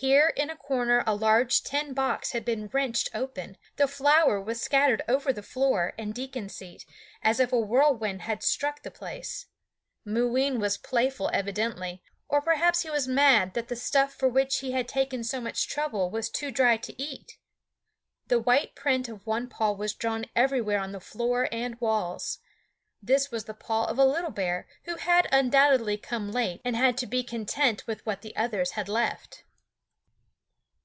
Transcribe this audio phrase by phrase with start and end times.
[0.00, 4.60] Here in a corner a large tin box had been wrenched open, and flour was
[4.62, 6.84] scattered over the floor and deacon seat,
[7.20, 9.46] as if a whirlwind had struck the place.
[10.04, 14.70] Mooween was playful evidently; or perhaps he was mad that the stuff for which he
[14.70, 17.36] had taken so much trouble was too dry to eat.
[18.28, 22.38] The white print of one paw was drawn everywhere on the floor and walls.
[23.02, 26.96] This was the paw of a little bear, who had undoubtedly come late, and had
[26.98, 29.42] to be content with what the others had left.